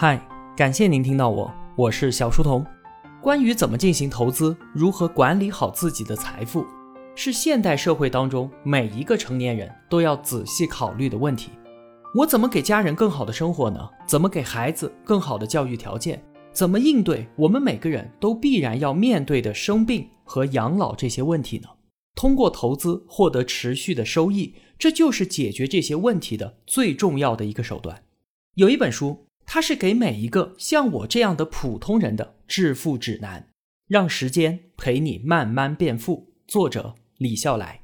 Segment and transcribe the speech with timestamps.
[0.00, 0.16] 嗨，
[0.56, 2.64] 感谢您听到我，我是小书童。
[3.20, 6.64] 关于怎么进行投资，如何管理好自己的财富，
[7.16, 11.50] 是现代社会当中每一个成年人都要仔细考虑的问题。
[12.14, 13.80] 我怎么给家人更好的生活呢？
[14.06, 16.22] 怎么给孩子更好的教育条件？
[16.52, 21.68] 怎么应对我们每个人都必然要面对的生病和养老这些问题呢？
[22.14, 28.04] 通过投资获得持续的收益，这就是解决这些问题的最重要的一个手段。
[28.54, 29.24] 有一本书。
[29.50, 33.48] 它是给每一个像我这样的普通人的致富指南，
[33.86, 36.34] 让时间陪你慢慢变富。
[36.46, 37.80] 作者李笑来，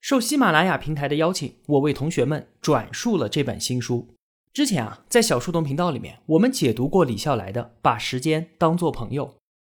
[0.00, 4.14] 受喜马拉雅平台的邀请，我为同学们转述了这本新书。
[4.52, 9.26] 之前啊，在小树洞频道里面，我们解读过李笑来的《把时间当做朋友》，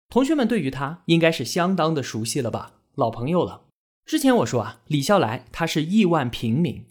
[0.09, 2.73] 同学们对于他应该是相当的熟悉了吧？
[2.95, 3.61] 老朋友了。
[4.05, 6.83] 之前我说啊，李笑来他是亿万平民，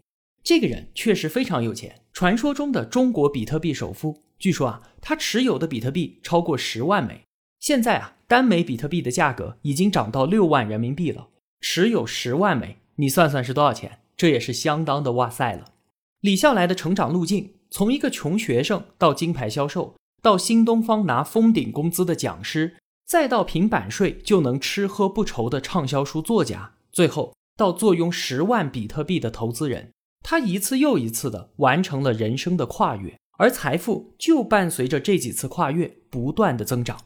[0.42, 4.22] 这个人确实非常有钱，传说中的中国比特币首富。
[4.38, 7.22] 据说啊，他持有的比特币超过十万枚。
[7.58, 11.28] 现在啊，单枚比特币的价格已经涨到六万人民币了。
[11.60, 13.98] 持有十万枚，你算算是多少钱？
[14.16, 15.72] 这也是相当的哇塞了。
[16.20, 29.90] 李笑来的成长路径，从一个穷学生到金牌销售，到新东方拿封顶工资的讲师，再到凭版税就能吃喝不愁的畅销书作家，最后到坐拥十万比特币的投资人，
[30.22, 33.16] 他一次又一次的完成了人生的跨越。
[33.38, 37.04] 而财富就伴随着这几次跨越不断的增长。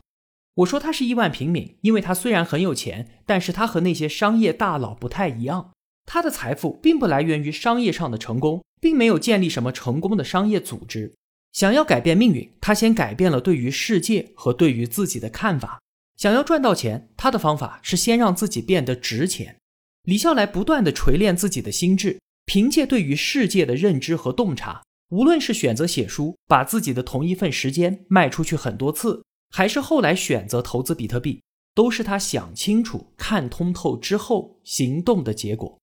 [0.57, 5.71] 我说他是亿万平民，因为他虽然很有钱，但是他和那些商业大佬不太一样。
[6.05, 11.15] 他的财富并不来源于商业上的成功，并没有建立什么成功的商业组织。
[11.53, 15.81] 想要改变命运，他先改变了对于世界和对于自己的看法。
[16.17, 19.57] 想要赚到钱，他的方法是先让自己变得值钱。
[20.05, 24.83] 李笑来不断的锤炼自己的心智，凭借对于世界的认知和洞察。
[25.13, 31.43] 无论是选择写书，把自己的同一份时间卖出去很多次，还是后来选择投资比特币，
[31.75, 35.79] 都是他想清楚、看通透之后行动的结果。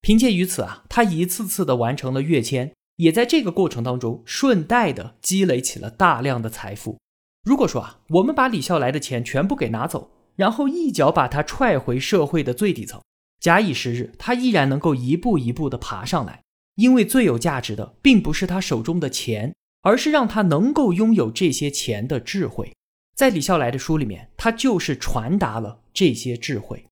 [0.00, 6.98] 凭借于此啊，他一次次的完成了跃迁，也在这个过程当中顺带的积累起了大量的财富。
[7.44, 13.00] 如果说啊，我们把李笑来的钱全部给拿走，然后一脚把他踹回社会的最底层，
[13.38, 16.42] 假以时日，他依然能够一步一步的爬上来。
[16.76, 22.72] 因为最有价值的，并不是他手中的钱，而是让他能够拥有这些钱的智慧。
[23.14, 26.84] 在李笑来的书里面，他就是传达了这些智慧。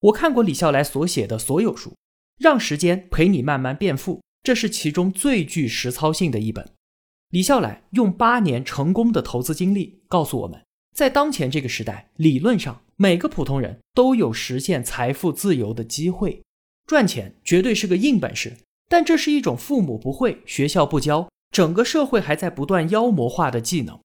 [0.00, 1.94] 我看过李笑来所写的所有书，
[2.38, 6.66] 让时间陪你慢慢变富，这是其中最具实操性的一本。
[7.30, 10.62] 李笑来用八年成功的投资经历告诉我们，
[10.94, 16.40] 在当前这个时代，理论上每个普通人都有实现财富自由的机会。
[16.86, 18.56] 赚钱绝对是个硬本事。
[18.88, 23.98] 但这是一种父母不会、学校不教、整个社会还在不断妖魔化的技能。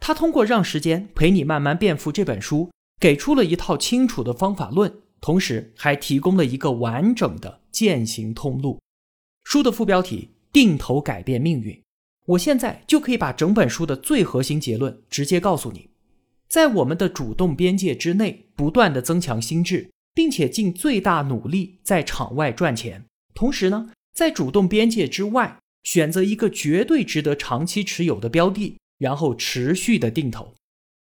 [0.00, 8.80] 他通过《让时间陪你慢慢变富》这本书，给出了一套清楚的方法论，同时还提供了一个完整的践行通路。
[9.44, 11.80] 书的副标题：定投改变命运。
[12.26, 15.90] 我现在就可以把整本书的最核心结论直接告诉你：
[16.48, 23.04] 在我们的主动边界之内，不断的增强心智，并且尽最大努力在场外赚钱，
[23.34, 23.90] 同时呢。
[24.12, 30.54] 在主动边界之外，选择一个绝对值得长期持有的标的，然后持续的定投，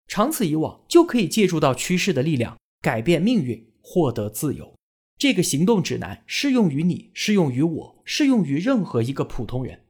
[0.08, 4.74] 长此以往，就可以借助到趋势的力量，改变命运，获得自由。
[5.18, 9.82] 这个行动指南适用于你，适用于我，适用于任何一个普通人。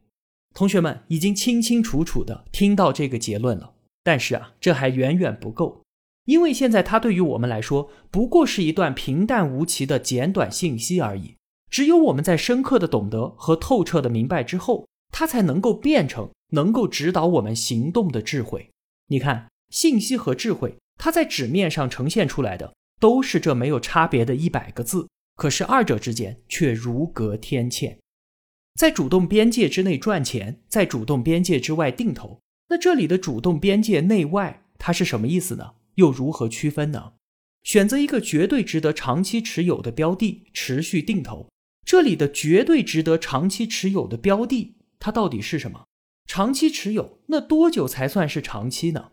[0.54, 5.84] 同学们已经清清楚楚的听到这个结论了，但是啊，这还远远不够，
[6.26, 11.36] 因为现在它对于我们来说，不过是一段平淡无奇的简短信息而已。
[11.72, 18.70] 只有我们在深刻的懂得和透彻的明白之后，它才能够变成能够指导我们行动的智慧。
[19.08, 27.98] 你看，信息和智慧，它在纸面上呈现出来的都是这没有差别的一百个字，可是二者之间却如隔天堑。
[28.76, 35.74] 在主动边界之内赚钱，在主动边界之外定投，那这里的主动边界内外，它是什么意思呢？
[35.96, 37.14] 又如何区分呢？
[37.64, 41.48] 选择一个绝对值得长期持有的标的，持续定投。
[41.86, 45.86] 这里的绝对值得长期持有的标的，它到底是什么？
[46.26, 49.10] 长期持有，那多久才算是长期呢？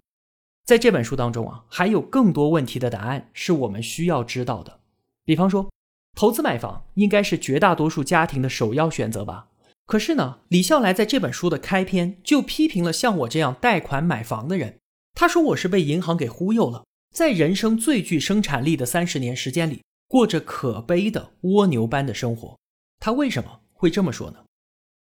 [0.65, 4.81] 在这本书当中啊，还有更多问题的答案是我们需要知道的。
[5.25, 5.69] 比方说，
[6.15, 9.49] 投资买房应该是绝大多数家庭的首要选择吧？
[9.87, 14.79] 可是呢，李笑来在这本书的开篇就批评了像我这样贷款买房的人。
[15.15, 19.81] 他说我是被银行给忽悠了，在人生最具生产力的三十年时间里。
[20.09, 22.59] 过着可悲的蜗牛般的生活，
[22.99, 24.45] 他为什么会这么说呢？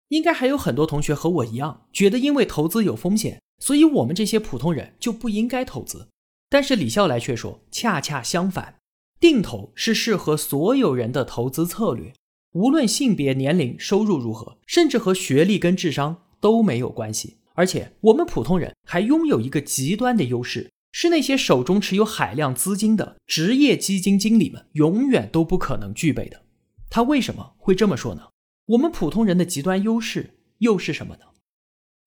[0.08, 6.08] 应该还有很多同学和我一样，觉得因为投资有风险，所以我们这些普通人就不应该投资。
[6.50, 8.76] 但是李笑来却说，恰恰相反，
[9.18, 12.12] 定投是适合所有人的投资策略，
[12.52, 17.38] 无论性别、年龄、收入如何，甚至和学历跟智商都没有关系。
[17.54, 26.42] 而且我们普通人还拥有一个极端的优势，是那些手中持有海量资金的职业基金经理们永远都不可能具备的。
[26.88, 28.28] 他为什么会这么说呢？
[28.66, 31.22] 我们普通人的极端优势又是什么呢？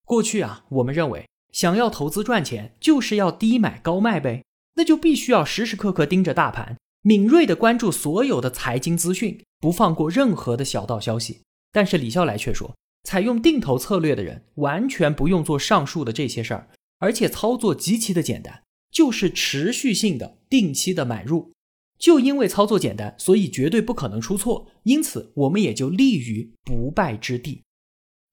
[0.06, 1.26] 过去啊，我们认为。
[1.52, 4.44] 想要投资赚钱，就是要低买高卖呗，
[4.74, 11.44] 那就必须要时时刻刻盯着大盘，敏锐的关注所有的财经资讯，不放过任何的小道消息。
[11.72, 16.68] 但是李笑来却说，采用定投策略的人完全不用做上述的这些事儿，
[17.00, 21.52] 而且操作极其的简单，就是持续性的定期的买入。
[21.98, 27.62] 就因为操作简单，所以绝对不可能出错，因此我们也就立于不败之地。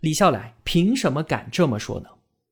[0.01, 2.09] 李笑来凭什么敢这么说呢？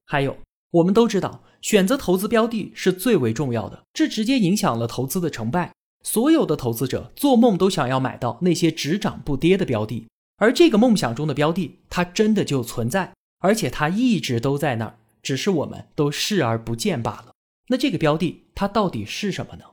[0.07, 0.37] 还有。
[0.73, 5.73] 我们都知道，选择投资标的是最为重要的，这直接影响了投资的成败。
[6.05, 10.07] 所有的投资者做梦都想要买到那些只涨不跌的标的，
[10.37, 17.33] 而这个梦想中的标的，它真的就存在，而且它一直都在那儿，只是我们都视而不见罢了。
[17.71, 19.65] 那这个标的它到底是什么呢？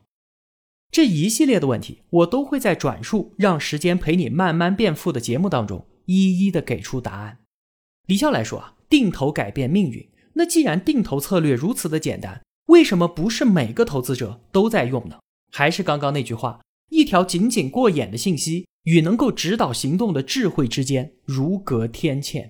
[0.91, 7.39] 这一系列的问题，我都会在转述《让时间陪你慢慢变富》的节目当中一一的给出答案。
[8.05, 10.07] 李笑来说啊，定投改变命运。
[10.33, 15.19] 那既然定投策略如此的简单，为什么不是每个投资者都在用呢？
[15.51, 22.47] 还是刚刚那句话，一条仅仅过眼的信息与能够指导行动的智慧之间如隔天堑。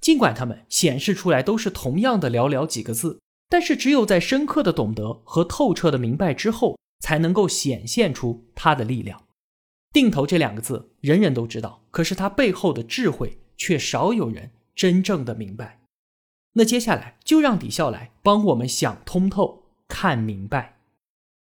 [0.00, 9.22] 尽管它们显示出来都是同样的寥寥几个字，但是只有在深刻的懂得和透彻的明白之后，才能够显现出它的力量。
[9.92, 15.80] 定投这两个字，人人都知道，可是它背后的智慧却少有人真正的明白。
[16.52, 20.80] 那接下来就让李笑来帮我们想通透、看明白，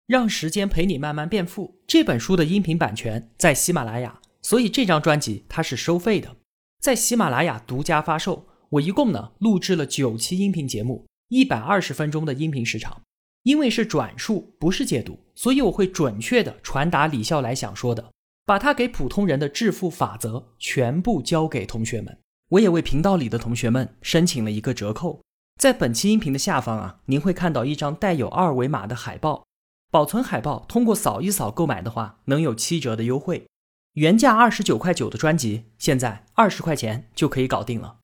[0.06, 1.80] 让时间陪你慢慢变富。
[1.86, 6.36] 这本书的音频版权在喜马拉雅，所以这张专辑它是收费的，
[6.80, 8.46] 在喜马拉雅独家发售。
[8.70, 13.00] 我一共呢录制了九期音频节目，一百二十分钟的音频时长。
[13.44, 18.12] 因为是转述，不是解读，所以我会准确的传达李笑来想说的，
[18.44, 22.18] 把他给普通人的致富法则全部交给同学们。
[22.50, 25.22] 我也为频道里的同学们申请了一个折扣，
[25.58, 29.46] 在本期音频的下方啊，您会看到一张带有二维码的海报，
[29.90, 33.46] 保存海报通过扫一扫购买的话，能有七折的优惠。
[33.94, 37.96] 原价二十九块九的专辑，现在二十块钱就可以搞定了。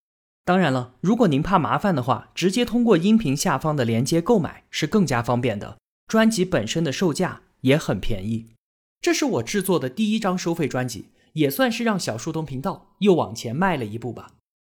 [0.46, 5.76] 当然了，如果您怕麻烦的话，直接通过音频下方的链接购买是更加方便的。
[6.06, 8.50] 专辑本身的售价也很便宜，
[9.00, 14.34] 这是我制作的第一张收费专辑，也算是让小树洞频道又往前迈了一步吧。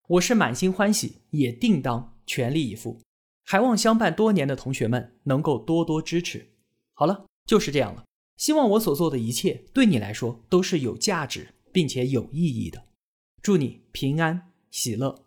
[0.09, 3.01] 我是满心欢喜，也定当全力以赴。
[3.45, 6.49] 还望相伴多年的同学们能够多多支持。
[6.95, 8.03] 好了，就是这样了。
[8.37, 12.83] 希望我所做的一切对你来说都是有价值并且有意义的。
[13.41, 15.27] 祝你平安喜乐。